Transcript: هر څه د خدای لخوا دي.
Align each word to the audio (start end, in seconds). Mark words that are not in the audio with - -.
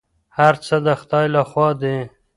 هر 0.37 0.53
څه 0.65 0.75
د 0.85 0.87
خدای 0.99 1.25
لخوا 1.35 1.67
دي. 1.81 1.97